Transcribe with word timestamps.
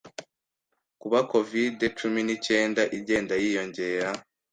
kuba 1.01 1.19
Covid-cumi 1.31 2.21
nicyenda 2.25 2.81
igenda 2.97 3.33
yiyongera 3.41 4.09